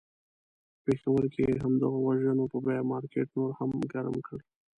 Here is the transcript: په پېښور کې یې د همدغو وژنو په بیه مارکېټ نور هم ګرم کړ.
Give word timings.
په 0.75 0.79
پېښور 0.85 1.23
کې 1.33 1.41
یې 1.45 1.51
د 1.55 1.59
همدغو 1.65 1.99
وژنو 2.03 2.45
په 2.51 2.57
بیه 2.65 2.87
مارکېټ 2.91 3.27
نور 3.37 3.49
هم 3.59 3.69
ګرم 3.91 4.15
کړ. 4.27 4.39